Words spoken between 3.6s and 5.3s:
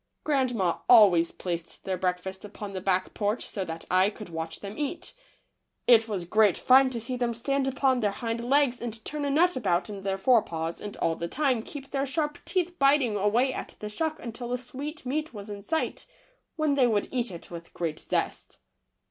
that I could watch them eat.